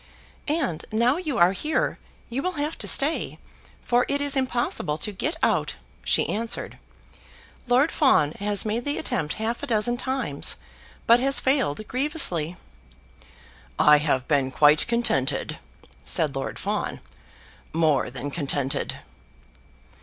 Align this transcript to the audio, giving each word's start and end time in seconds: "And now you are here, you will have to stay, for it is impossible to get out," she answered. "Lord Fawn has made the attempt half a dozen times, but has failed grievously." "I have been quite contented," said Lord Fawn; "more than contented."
"And 0.47 0.83
now 0.91 1.17
you 1.17 1.37
are 1.37 1.51
here, 1.51 1.99
you 2.27 2.41
will 2.41 2.53
have 2.53 2.75
to 2.79 2.87
stay, 2.87 3.37
for 3.83 4.05
it 4.09 4.19
is 4.19 4.35
impossible 4.35 4.97
to 4.97 5.11
get 5.11 5.37
out," 5.43 5.75
she 6.03 6.27
answered. 6.27 6.79
"Lord 7.67 7.91
Fawn 7.91 8.31
has 8.39 8.65
made 8.65 8.83
the 8.83 8.97
attempt 8.97 9.35
half 9.35 9.61
a 9.61 9.67
dozen 9.67 9.97
times, 9.97 10.57
but 11.05 11.19
has 11.19 11.39
failed 11.39 11.87
grievously." 11.87 12.55
"I 13.77 13.97
have 13.99 14.27
been 14.27 14.49
quite 14.49 14.87
contented," 14.87 15.59
said 16.03 16.35
Lord 16.35 16.57
Fawn; 16.57 16.99
"more 17.71 18.09
than 18.09 18.31
contented." 18.31 18.95